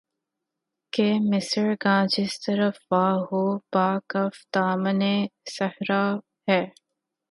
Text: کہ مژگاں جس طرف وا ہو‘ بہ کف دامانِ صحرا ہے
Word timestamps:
کہ 0.93 1.07
مژگاں 1.29 2.01
جس 2.13 2.33
طرف 2.45 2.75
وا 2.91 3.05
ہو‘ 3.27 3.43
بہ 3.71 3.87
کف 4.11 4.35
دامانِ 4.53 5.01
صحرا 5.55 6.03
ہے 6.47 6.61